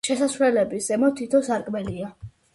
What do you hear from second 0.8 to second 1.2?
ზემოთ